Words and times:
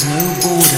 there's 0.00 0.06
no 0.06 0.48
border. 0.48 0.77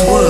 this 0.00 0.08
world. 0.08 0.29